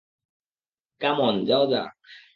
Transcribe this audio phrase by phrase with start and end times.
[1.01, 1.89] কাম on, যাওয়া যাক!